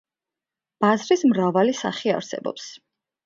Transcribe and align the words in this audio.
ბაზრის 0.85 1.25
მრავალი 1.33 1.77
სახე 1.81 2.13
არსებობს. 2.17 2.65